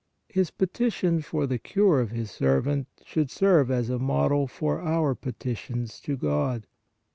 His 0.29 0.49
petition 0.49 1.21
for 1.21 1.45
the 1.45 1.59
cure 1.59 1.99
of 1.99 2.09
his 2.09 2.31
servant 2.31 2.87
should 3.05 3.29
serve 3.29 3.69
as 3.69 3.91
a 3.91 3.99
model 3.99 4.47
for 4.47 4.81
our 4.81 5.13
petitions 5.13 5.99
to 5.99 6.17
God. 6.17 6.65